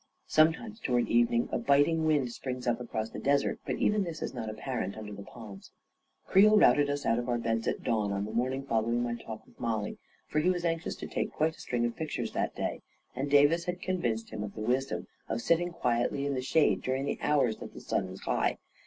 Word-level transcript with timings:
Sometimes, 0.25 0.79
toward 0.79 1.07
eve 1.09 1.29
ning, 1.29 1.47
a 1.51 1.59
biting 1.59 2.05
wind 2.07 2.31
springs 2.31 2.65
up 2.65 2.81
across 2.81 3.11
the 3.11 3.19
desert, 3.19 3.59
but 3.67 3.75
even 3.75 4.03
this 4.03 4.23
is 4.23 4.33
not 4.33 4.49
apparent 4.49 4.97
under 4.97 5.13
the 5.13 5.21
palms. 5.21 5.69
Creel 6.25 6.57
routed 6.57 6.89
us 6.89 7.05
out 7.05 7.19
of 7.19 7.29
our 7.29 7.37
beds 7.37 7.67
at 7.67 7.83
dawn 7.83 8.11
on 8.11 8.25
the 8.25 8.31
morning 8.31 8.63
following 8.63 9.03
my 9.03 9.13
talk 9.13 9.45
with 9.45 9.59
Mollie, 9.59 9.99
for 10.27 10.39
he 10.39 10.49
was 10.49 10.65
anxious 10.65 10.95
to 10.95 11.05
take 11.07 11.31
quite 11.31 11.55
a 11.55 11.59
string 11.61 11.85
of 11.85 11.95
pictures 11.95 12.31
that 12.31 12.55
day, 12.55 12.81
and 13.15 13.29
Davis 13.29 13.65
had 13.65 13.79
convinced 13.79 14.31
him 14.31 14.43
of 14.43 14.55
the 14.55 14.61
wisdom 14.61 15.05
of 15.29 15.39
sit 15.39 15.57
ting 15.57 15.69
quietly 15.71 16.25
in 16.25 16.33
the 16.33 16.41
shade 16.41 16.81
during 16.81 17.05
the 17.05 17.19
hours 17.21 17.57
that 17.57 17.75
the 17.75 17.79
sun 17.79 18.09
was 18.09 18.21
high. 18.21 18.57